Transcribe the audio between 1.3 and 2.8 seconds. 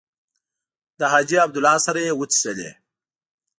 عبدالله سره یې وڅښلې.